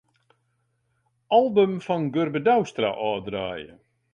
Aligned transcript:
Album 1.37 1.73
fan 1.85 2.03
Gurbe 2.13 2.39
Douwstra 2.45 2.89
ôfdraaie. 3.09 3.71